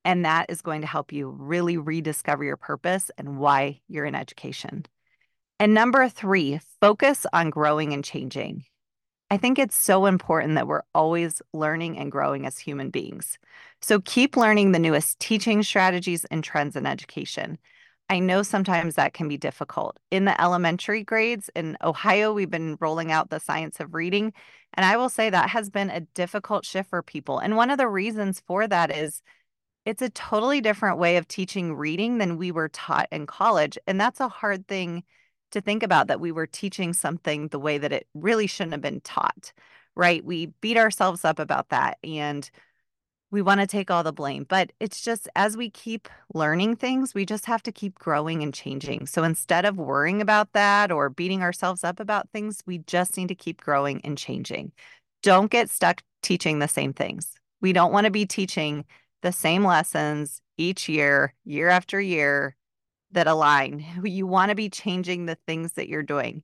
And 0.05 0.23
that 0.25 0.49
is 0.49 0.61
going 0.61 0.81
to 0.81 0.87
help 0.87 1.11
you 1.11 1.29
really 1.29 1.77
rediscover 1.77 2.43
your 2.43 2.57
purpose 2.57 3.11
and 3.17 3.39
why 3.39 3.81
you're 3.87 4.05
in 4.05 4.15
education. 4.15 4.85
And 5.59 5.73
number 5.73 6.07
three, 6.07 6.59
focus 6.79 7.25
on 7.33 7.49
growing 7.49 7.93
and 7.93 8.03
changing. 8.03 8.63
I 9.29 9.37
think 9.37 9.59
it's 9.59 9.75
so 9.75 10.05
important 10.05 10.55
that 10.55 10.67
we're 10.67 10.83
always 10.95 11.41
learning 11.53 11.97
and 11.97 12.11
growing 12.11 12.45
as 12.45 12.57
human 12.57 12.89
beings. 12.89 13.37
So 13.81 13.99
keep 13.99 14.37
learning 14.37 14.71
the 14.71 14.79
newest 14.79 15.19
teaching 15.19 15.63
strategies 15.63 16.23
and 16.25 16.43
trends 16.43 16.75
in 16.75 16.85
education. 16.85 17.57
I 18.09 18.19
know 18.19 18.41
sometimes 18.41 18.95
that 18.95 19.13
can 19.13 19.27
be 19.27 19.37
difficult. 19.37 19.99
In 20.11 20.25
the 20.25 20.39
elementary 20.41 21.03
grades 21.03 21.49
in 21.55 21.77
Ohio, 21.83 22.33
we've 22.33 22.49
been 22.49 22.77
rolling 22.79 23.11
out 23.11 23.29
the 23.29 23.39
science 23.39 23.79
of 23.81 23.93
reading. 23.93 24.33
And 24.75 24.85
I 24.85 24.95
will 24.95 25.09
say 25.09 25.29
that 25.29 25.49
has 25.49 25.69
been 25.69 25.89
a 25.89 26.01
difficult 26.01 26.65
shift 26.65 26.89
for 26.89 27.03
people. 27.03 27.39
And 27.39 27.57
one 27.57 27.69
of 27.69 27.77
the 27.77 27.87
reasons 27.87 28.41
for 28.47 28.65
that 28.67 28.95
is 28.95 29.21
it's 29.85 30.01
a 30.01 30.09
totally 30.09 30.61
different 30.61 30.99
way 30.99 31.17
of 31.17 31.27
teaching 31.27 31.75
reading 31.75 32.17
than 32.17 32.37
we 32.37 32.51
were 32.51 32.69
taught 32.69 33.07
in 33.11 33.25
college. 33.25 33.77
And 33.87 33.99
that's 33.99 34.19
a 34.19 34.29
hard 34.29 34.67
thing 34.67 35.03
to 35.51 35.61
think 35.61 35.83
about 35.83 36.07
that 36.07 36.19
we 36.19 36.31
were 36.31 36.47
teaching 36.47 36.93
something 36.93 37.49
the 37.49 37.59
way 37.59 37.77
that 37.77 37.93
it 37.93 38.07
really 38.13 38.47
shouldn't 38.47 38.73
have 38.73 38.81
been 38.81 39.01
taught, 39.01 39.53
right? 39.95 40.23
We 40.23 40.47
beat 40.61 40.77
ourselves 40.77 41.25
up 41.25 41.39
about 41.39 41.69
that 41.69 41.97
and 42.03 42.49
we 43.29 43.41
want 43.41 43.59
to 43.59 43.67
take 43.67 43.91
all 43.91 44.03
the 44.03 44.13
blame. 44.13 44.45
But 44.47 44.71
it's 44.79 45.01
just 45.01 45.27
as 45.35 45.57
we 45.57 45.69
keep 45.69 46.07
learning 46.33 46.77
things, 46.77 47.13
we 47.13 47.25
just 47.25 47.45
have 47.45 47.61
to 47.63 47.71
keep 47.71 47.95
growing 47.95 48.41
and 48.41 48.53
changing. 48.53 49.07
So 49.07 49.23
instead 49.23 49.65
of 49.65 49.77
worrying 49.77 50.21
about 50.21 50.53
that 50.53 50.91
or 50.91 51.09
beating 51.09 51.41
ourselves 51.41 51.83
up 51.83 51.99
about 51.99 52.29
things, 52.29 52.63
we 52.65 52.79
just 52.79 53.17
need 53.17 53.27
to 53.27 53.35
keep 53.35 53.61
growing 53.61 54.01
and 54.05 54.17
changing. 54.17 54.71
Don't 55.23 55.51
get 55.51 55.69
stuck 55.69 56.03
teaching 56.21 56.59
the 56.59 56.67
same 56.67 56.93
things. 56.93 57.33
We 57.59 57.73
don't 57.73 57.91
want 57.91 58.05
to 58.05 58.11
be 58.11 58.25
teaching 58.25 58.85
the 59.21 59.31
same 59.31 59.65
lessons 59.65 60.41
each 60.57 60.87
year, 60.87 61.33
year 61.43 61.69
after 61.69 61.99
year, 61.99 62.55
that 63.11 63.27
align. 63.27 63.85
You 64.03 64.27
want 64.27 64.49
to 64.49 64.55
be 64.55 64.69
changing 64.69 65.25
the 65.25 65.37
things 65.47 65.73
that 65.73 65.89
you're 65.89 66.03
doing. 66.03 66.43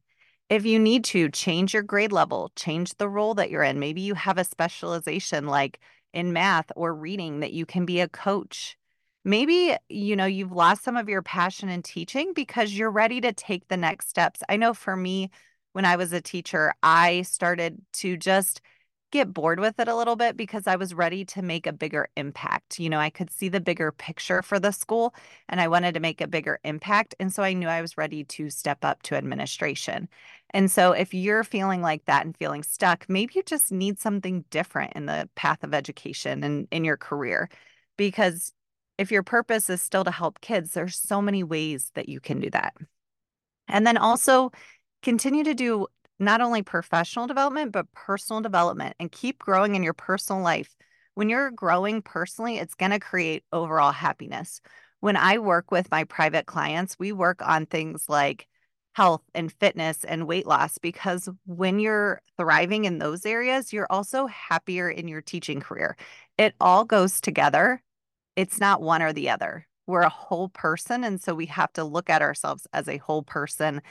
If 0.50 0.66
you 0.66 0.78
need 0.80 1.06
to, 1.06 1.30
change 1.30 1.74
your 1.74 1.84
grade 1.84 2.12
level, 2.12 2.52
change 2.56 2.96
the 2.96 3.10
role 3.10 3.34
that 3.36 3.50
you're 3.50 3.64
in. 3.64 3.80
Maybe 3.80 4.02
you 4.02 4.14
have 4.14 4.38
a 4.38 4.44
specialization 4.44 5.48
like 5.48 5.80
in 6.14 6.34
math 6.34 6.72
or 6.76 6.94
reading 6.94 7.40
that 7.40 7.54
you 7.54 7.66
can 7.66 7.86
be 7.86 8.00
a 8.00 8.08
coach. 8.08 8.78
Maybe, 9.26 9.76
you 9.90 10.16
know, 10.16 10.26
you've 10.26 10.52
lost 10.52 10.84
some 10.84 10.98
of 10.98 11.08
your 11.10 11.22
passion 11.22 11.70
in 11.70 11.82
teaching 11.82 12.34
because 12.34 12.74
you're 12.74 12.92
ready 12.92 13.22
to 13.22 13.32
take 13.32 13.68
the 13.68 13.78
next 13.78 14.10
steps. 14.10 14.42
I 14.50 14.58
know 14.58 14.74
for 14.74 14.96
me, 14.96 15.30
when 15.72 15.86
I 15.86 15.96
was 15.96 16.14
a 16.14 16.22
teacher, 16.22 16.74
I 16.84 17.24
started 17.24 17.82
to 17.94 18.18
just 18.18 18.62
get 19.14 19.32
bored 19.32 19.60
with 19.60 19.80
it 19.80 19.88
a 19.88 19.96
little 19.96 20.16
bit 20.16 20.36
because 20.36 20.66
I 20.66 20.76
was 20.76 20.96
ready 20.96 21.24
to 21.26 21.44
make 21.44 21.68
a 21.68 21.72
bigger 21.72 22.10
impact. 22.18 22.80
You 22.80 22.90
know, 22.90 23.00
I 23.00 23.12
could 23.12 23.30
see 23.30 23.48
the 23.48 23.62
bigger 23.62 23.92
picture 23.92 24.42
for 24.42 24.60
the 24.60 24.72
school 24.72 25.14
and 25.48 25.62
I 25.62 25.68
wanted 25.68 25.94
to 25.94 26.00
make 26.00 26.20
a 26.20 26.28
bigger 26.28 26.60
impact. 26.64 27.14
And 27.20 27.32
so 27.32 27.44
I 27.44 27.54
knew 27.54 27.68
I 27.68 27.82
was 27.82 27.96
ready 27.96 28.24
to 28.24 28.50
step 28.50 28.84
up 28.84 29.04
to 29.04 29.16
administration. 29.16 30.10
And 30.50 30.72
so 30.72 30.94
if 30.94 31.14
you're 31.14 31.44
feeling 31.44 31.82
like 31.82 32.06
that 32.06 32.26
and 32.26 32.36
feeling 32.36 32.64
stuck, 32.64 33.06
maybe 33.08 33.34
you 33.36 33.44
just 33.44 33.72
need 33.72 34.00
something 34.00 34.46
different 34.50 34.94
in 34.96 35.06
the 35.06 35.30
path 35.36 35.64
of 35.64 35.76
education 35.76 36.44
and 36.44 36.68
in 36.72 36.84
your 36.84 36.98
career. 36.98 37.50
Because 37.98 38.52
if 38.98 39.12
your 39.12 39.24
purpose 39.24 39.70
is 39.70 39.82
still 39.82 40.04
to 40.04 40.12
help 40.12 40.42
kids, 40.42 40.72
there's 40.72 40.98
so 40.98 41.22
many 41.22 41.44
ways 41.44 41.92
that 41.94 42.10
you 42.10 42.20
can 42.20 42.40
do 42.40 42.50
that. 42.50 42.74
And 43.68 43.86
then 43.86 43.98
also 43.98 44.52
continue 45.04 45.44
to 45.44 45.54
do 45.54 45.86
not 46.26 46.42
only 46.42 46.62
professional 46.62 47.28
development, 47.28 47.72
but 47.72 47.92
personal 47.92 48.42
development 48.42 48.96
and 49.00 49.12
keep 49.12 49.40
growing 49.40 49.76
in 49.76 49.84
your 49.84 49.94
personal 49.94 50.42
life. 50.42 50.76
When 51.16 51.30
you're 51.30 51.52
growing 51.52 52.02
personally, 52.02 52.58
it's 52.58 52.76
going 52.76 52.92
to 52.92 53.00
create 53.00 53.44
overall 53.52 53.92
happiness. 53.92 54.62
When 55.00 55.16
I 55.16 55.38
work 55.38 55.72
with 55.72 55.92
my 55.92 56.06
private 56.06 56.46
clients, 56.46 56.98
we 56.98 57.12
work 57.12 57.42
on 57.46 57.66
things 57.66 58.06
like 58.08 58.48
health 58.94 59.24
and 59.34 59.52
fitness 59.52 60.04
and 60.04 60.28
weight 60.28 60.46
loss 60.46 60.78
because 60.78 61.28
when 61.46 61.80
you're 61.80 62.22
thriving 62.38 62.86
in 62.86 63.00
those 63.00 63.26
areas, 63.26 63.74
you're 63.74 63.88
also 63.90 64.28
happier 64.28 64.90
in 64.90 65.08
your 65.08 65.22
teaching 65.22 65.60
career. 65.60 65.98
It 66.38 66.54
all 66.60 66.86
goes 66.86 67.20
together. 67.20 67.82
It's 68.36 68.60
not 68.60 68.82
one 68.82 69.02
or 69.02 69.14
the 69.14 69.30
other. 69.30 69.68
We're 69.88 70.02
a 70.02 70.10
whole 70.10 70.50
person. 70.50 71.04
And 71.04 71.22
so 71.22 71.34
we 71.34 71.48
have 71.48 71.74
to 71.74 71.84
look 71.84 72.10
at 72.10 72.22
ourselves 72.22 72.68
as 72.72 72.88
a 72.88 72.98
whole 72.98 73.24
person 73.24 73.82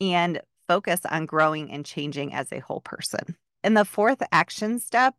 and 0.00 0.40
focus 0.68 1.00
on 1.10 1.26
growing 1.26 1.70
and 1.70 1.84
changing 1.84 2.32
as 2.34 2.52
a 2.52 2.60
whole 2.60 2.80
person. 2.80 3.36
And 3.62 3.76
the 3.76 3.84
fourth 3.84 4.22
action 4.32 4.78
step 4.78 5.14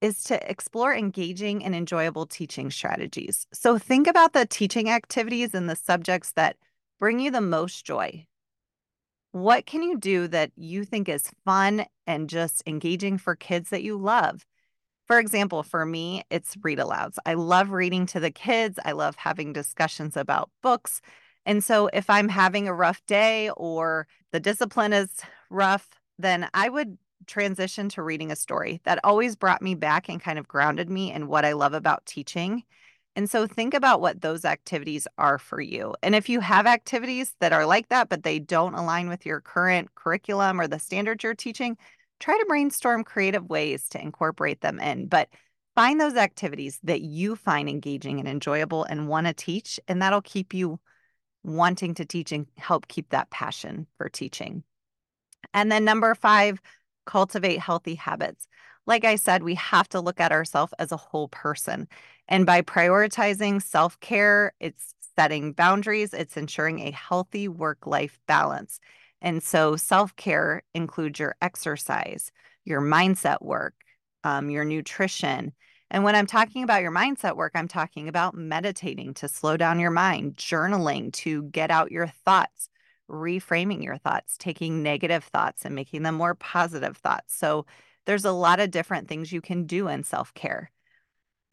is 0.00 0.22
to 0.24 0.50
explore 0.50 0.94
engaging 0.94 1.64
and 1.64 1.74
enjoyable 1.74 2.26
teaching 2.26 2.70
strategies. 2.70 3.46
So 3.52 3.78
think 3.78 4.06
about 4.06 4.32
the 4.32 4.46
teaching 4.46 4.88
activities 4.88 5.54
and 5.54 5.68
the 5.68 5.76
subjects 5.76 6.32
that 6.32 6.56
bring 6.98 7.20
you 7.20 7.30
the 7.30 7.40
most 7.40 7.84
joy. 7.84 8.26
What 9.32 9.66
can 9.66 9.82
you 9.82 9.98
do 9.98 10.26
that 10.28 10.50
you 10.56 10.84
think 10.84 11.08
is 11.08 11.30
fun 11.44 11.86
and 12.06 12.28
just 12.28 12.62
engaging 12.66 13.18
for 13.18 13.36
kids 13.36 13.70
that 13.70 13.82
you 13.82 13.96
love? 13.96 14.44
For 15.06 15.18
example, 15.18 15.62
for 15.62 15.84
me, 15.84 16.22
it's 16.30 16.56
read 16.62 16.78
alouds. 16.78 17.18
I 17.26 17.34
love 17.34 17.70
reading 17.70 18.06
to 18.06 18.20
the 18.20 18.30
kids. 18.30 18.78
I 18.84 18.92
love 18.92 19.16
having 19.16 19.52
discussions 19.52 20.16
about 20.16 20.50
books. 20.62 21.00
And 21.46 21.64
so 21.64 21.88
if 21.92 22.10
I'm 22.10 22.28
having 22.28 22.68
a 22.68 22.74
rough 22.74 23.04
day 23.06 23.50
or 23.56 24.06
the 24.32 24.40
discipline 24.40 24.92
is 24.92 25.10
rough, 25.48 25.88
then 26.18 26.48
I 26.54 26.68
would 26.68 26.98
transition 27.26 27.88
to 27.90 28.02
reading 28.02 28.30
a 28.30 28.36
story. 28.36 28.80
That 28.84 29.00
always 29.04 29.36
brought 29.36 29.62
me 29.62 29.74
back 29.74 30.08
and 30.08 30.20
kind 30.20 30.38
of 30.38 30.48
grounded 30.48 30.90
me 30.90 31.12
in 31.12 31.28
what 31.28 31.44
I 31.44 31.52
love 31.52 31.74
about 31.74 32.06
teaching. 32.06 32.62
And 33.16 33.28
so 33.28 33.46
think 33.46 33.74
about 33.74 34.00
what 34.00 34.20
those 34.20 34.44
activities 34.44 35.06
are 35.18 35.38
for 35.38 35.60
you. 35.60 35.94
And 36.02 36.14
if 36.14 36.28
you 36.28 36.40
have 36.40 36.66
activities 36.66 37.34
that 37.40 37.52
are 37.52 37.66
like 37.66 37.88
that, 37.88 38.08
but 38.08 38.22
they 38.22 38.38
don't 38.38 38.74
align 38.74 39.08
with 39.08 39.26
your 39.26 39.40
current 39.40 39.94
curriculum 39.94 40.60
or 40.60 40.68
the 40.68 40.78
standards 40.78 41.24
you're 41.24 41.34
teaching, 41.34 41.76
try 42.20 42.38
to 42.38 42.46
brainstorm 42.46 43.02
creative 43.02 43.50
ways 43.50 43.88
to 43.90 44.00
incorporate 44.00 44.60
them 44.60 44.78
in. 44.78 45.06
But 45.06 45.28
find 45.74 46.00
those 46.00 46.14
activities 46.14 46.78
that 46.84 47.00
you 47.00 47.34
find 47.34 47.68
engaging 47.68 48.20
and 48.20 48.28
enjoyable 48.28 48.84
and 48.84 49.08
want 49.08 49.26
to 49.26 49.32
teach, 49.32 49.80
and 49.88 50.00
that'll 50.00 50.22
keep 50.22 50.54
you 50.54 50.78
wanting 51.42 51.94
to 51.94 52.04
teach 52.04 52.32
and 52.32 52.46
help 52.56 52.88
keep 52.88 53.10
that 53.10 53.30
passion 53.30 53.86
for 53.96 54.08
teaching. 54.08 54.62
And 55.54 55.70
then 55.70 55.84
number 55.84 56.14
five, 56.14 56.60
cultivate 57.06 57.58
healthy 57.58 57.94
habits. 57.94 58.46
Like 58.86 59.04
I 59.04 59.16
said, 59.16 59.42
we 59.42 59.54
have 59.56 59.88
to 59.90 60.00
look 60.00 60.20
at 60.20 60.32
ourselves 60.32 60.72
as 60.78 60.92
a 60.92 60.96
whole 60.96 61.28
person. 61.28 61.88
And 62.28 62.46
by 62.46 62.62
prioritizing 62.62 63.62
self 63.62 63.98
care, 64.00 64.52
it's 64.60 64.94
setting 65.16 65.52
boundaries, 65.52 66.14
it's 66.14 66.36
ensuring 66.36 66.80
a 66.80 66.90
healthy 66.90 67.48
work 67.48 67.86
life 67.86 68.18
balance. 68.26 68.80
And 69.20 69.42
so 69.42 69.76
self 69.76 70.16
care 70.16 70.62
includes 70.74 71.18
your 71.18 71.36
exercise, 71.42 72.32
your 72.64 72.80
mindset 72.80 73.42
work, 73.42 73.74
um, 74.24 74.50
your 74.50 74.64
nutrition, 74.64 75.52
and 75.90 76.04
when 76.04 76.14
I'm 76.14 76.26
talking 76.26 76.62
about 76.62 76.82
your 76.82 76.92
mindset 76.92 77.36
work, 77.36 77.52
I'm 77.54 77.68
talking 77.68 78.08
about 78.08 78.34
meditating 78.34 79.14
to 79.14 79.28
slow 79.28 79.56
down 79.56 79.80
your 79.80 79.90
mind, 79.90 80.36
journaling 80.36 81.12
to 81.14 81.42
get 81.44 81.70
out 81.70 81.90
your 81.90 82.06
thoughts, 82.24 82.68
reframing 83.10 83.82
your 83.82 83.98
thoughts, 83.98 84.36
taking 84.38 84.82
negative 84.84 85.24
thoughts 85.24 85.64
and 85.64 85.74
making 85.74 86.04
them 86.04 86.14
more 86.14 86.34
positive 86.34 86.96
thoughts. 86.96 87.34
So 87.34 87.66
there's 88.06 88.24
a 88.24 88.32
lot 88.32 88.60
of 88.60 88.70
different 88.70 89.08
things 89.08 89.32
you 89.32 89.40
can 89.40 89.66
do 89.66 89.88
in 89.88 90.04
self 90.04 90.32
care. 90.34 90.70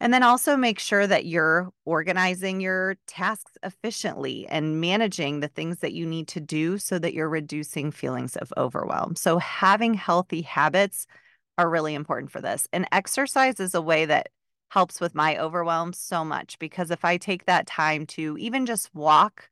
And 0.00 0.14
then 0.14 0.22
also 0.22 0.56
make 0.56 0.78
sure 0.78 1.08
that 1.08 1.26
you're 1.26 1.70
organizing 1.84 2.60
your 2.60 2.96
tasks 3.08 3.58
efficiently 3.64 4.46
and 4.46 4.80
managing 4.80 5.40
the 5.40 5.48
things 5.48 5.78
that 5.80 5.92
you 5.92 6.06
need 6.06 6.28
to 6.28 6.40
do 6.40 6.78
so 6.78 7.00
that 7.00 7.14
you're 7.14 7.28
reducing 7.28 7.90
feelings 7.90 8.36
of 8.36 8.52
overwhelm. 8.56 9.16
So 9.16 9.38
having 9.38 9.94
healthy 9.94 10.42
habits 10.42 11.08
are 11.58 11.68
really 11.68 11.94
important 11.94 12.32
for 12.32 12.40
this. 12.40 12.68
And 12.72 12.86
exercise 12.92 13.60
is 13.60 13.74
a 13.74 13.82
way 13.82 14.06
that 14.06 14.30
helps 14.70 15.00
with 15.00 15.14
my 15.14 15.38
overwhelm 15.38 15.92
so 15.92 16.24
much 16.24 16.58
because 16.58 16.90
if 16.90 17.04
I 17.04 17.18
take 17.18 17.46
that 17.46 17.66
time 17.66 18.06
to 18.08 18.36
even 18.38 18.66
just 18.66 18.94
walk, 18.94 19.50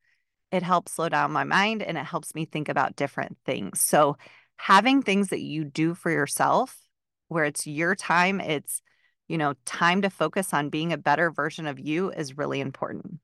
it 0.52 0.62
helps 0.62 0.92
slow 0.92 1.08
down 1.08 1.32
my 1.32 1.44
mind 1.44 1.82
and 1.82 1.98
it 1.98 2.06
helps 2.06 2.34
me 2.34 2.46
think 2.46 2.68
about 2.68 2.96
different 2.96 3.38
things. 3.44 3.80
So, 3.80 4.16
having 4.58 5.02
things 5.02 5.28
that 5.28 5.42
you 5.42 5.64
do 5.64 5.94
for 5.94 6.10
yourself 6.10 6.78
where 7.28 7.44
it's 7.44 7.66
your 7.66 7.94
time, 7.94 8.40
it's, 8.40 8.80
you 9.28 9.38
know, 9.38 9.54
time 9.66 10.02
to 10.02 10.10
focus 10.10 10.54
on 10.54 10.70
being 10.70 10.92
a 10.92 10.98
better 10.98 11.30
version 11.30 11.66
of 11.66 11.78
you 11.80 12.10
is 12.10 12.38
really 12.38 12.60
important. 12.60 13.20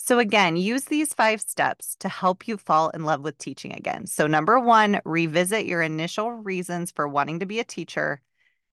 So, 0.00 0.20
again, 0.20 0.56
use 0.56 0.84
these 0.84 1.12
five 1.12 1.40
steps 1.40 1.96
to 1.96 2.08
help 2.08 2.46
you 2.46 2.56
fall 2.56 2.90
in 2.90 3.04
love 3.04 3.20
with 3.20 3.36
teaching 3.36 3.72
again. 3.72 4.06
So, 4.06 4.28
number 4.28 4.58
one, 4.60 5.00
revisit 5.04 5.66
your 5.66 5.82
initial 5.82 6.30
reasons 6.30 6.92
for 6.92 7.08
wanting 7.08 7.40
to 7.40 7.46
be 7.46 7.58
a 7.58 7.64
teacher. 7.64 8.22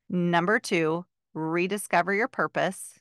Number 0.08 0.60
two, 0.60 1.04
rediscover 1.34 2.14
your 2.14 2.28
purpose. 2.28 3.00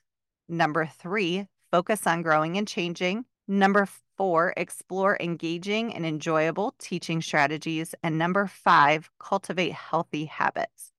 Number 0.49 0.87
three, 0.87 1.45
focus 1.71 2.07
on 2.07 2.23
growing 2.23 2.57
and 2.57 2.67
changing. 2.67 3.25
Number 3.47 3.87
four, 4.17 4.55
explore 4.57 5.17
engaging 5.19 5.93
and 5.93 6.03
enjoyable 6.03 6.73
teaching 6.79 7.21
strategies. 7.21 7.93
And 8.01 8.17
number 8.17 8.47
five, 8.47 9.09
cultivate 9.19 9.73
healthy 9.73 10.25
habits. 10.25 10.91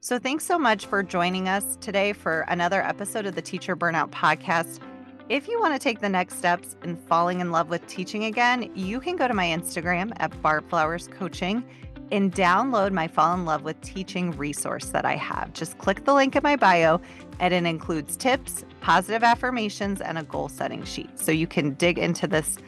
So, 0.00 0.20
thanks 0.20 0.46
so 0.46 0.60
much 0.60 0.86
for 0.86 1.02
joining 1.02 1.48
us 1.48 1.76
today 1.80 2.12
for 2.12 2.42
another 2.42 2.82
episode 2.82 3.26
of 3.26 3.34
the 3.34 3.42
Teacher 3.42 3.76
Burnout 3.76 4.10
Podcast. 4.10 4.78
If 5.28 5.46
you 5.46 5.60
want 5.60 5.72
to 5.72 5.78
take 5.78 6.00
the 6.00 6.08
next 6.08 6.38
steps 6.38 6.76
in 6.82 6.96
falling 6.96 7.40
in 7.40 7.52
love 7.52 7.70
with 7.70 7.86
teaching 7.86 8.24
again, 8.24 8.70
you 8.74 9.00
can 9.00 9.16
go 9.16 9.28
to 9.28 9.34
my 9.34 9.46
Instagram 9.46 10.12
at 10.16 10.40
Barb 10.42 10.68
Flowers 10.68 11.08
Coaching 11.08 11.64
and 12.10 12.34
download 12.34 12.92
my 12.92 13.06
Fall 13.06 13.32
in 13.34 13.44
Love 13.44 13.62
with 13.62 13.80
Teaching 13.80 14.32
resource 14.32 14.86
that 14.86 15.06
I 15.06 15.14
have. 15.16 15.52
Just 15.52 15.78
click 15.78 16.04
the 16.04 16.12
link 16.12 16.36
in 16.36 16.42
my 16.42 16.56
bio, 16.56 17.00
and 17.38 17.54
it 17.54 17.64
includes 17.64 18.16
tips, 18.16 18.64
positive 18.80 19.22
affirmations, 19.22 20.00
and 20.00 20.18
a 20.18 20.24
goal 20.24 20.48
setting 20.48 20.84
sheet. 20.84 21.18
So 21.18 21.32
you 21.32 21.46
can 21.46 21.74
dig 21.74 21.98
into 21.98 22.26
this 22.26 22.58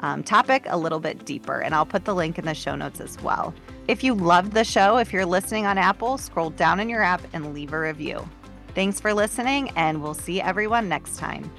um, 0.00 0.24
topic 0.24 0.64
a 0.68 0.78
little 0.78 1.00
bit 1.00 1.24
deeper. 1.24 1.60
And 1.60 1.74
I'll 1.74 1.86
put 1.86 2.04
the 2.04 2.14
link 2.14 2.38
in 2.38 2.46
the 2.46 2.54
show 2.54 2.74
notes 2.74 3.00
as 3.00 3.20
well. 3.22 3.54
If 3.86 4.02
you 4.02 4.14
loved 4.14 4.52
the 4.52 4.64
show, 4.64 4.96
if 4.96 5.12
you're 5.12 5.26
listening 5.26 5.66
on 5.66 5.78
Apple, 5.78 6.18
scroll 6.18 6.50
down 6.50 6.80
in 6.80 6.88
your 6.88 7.02
app 7.02 7.22
and 7.32 7.54
leave 7.54 7.72
a 7.72 7.78
review. 7.78 8.28
Thanks 8.74 8.98
for 8.98 9.12
listening, 9.12 9.70
and 9.76 10.02
we'll 10.02 10.14
see 10.14 10.40
everyone 10.40 10.88
next 10.88 11.18
time. 11.18 11.50